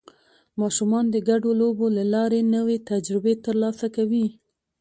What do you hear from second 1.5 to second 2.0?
لوبو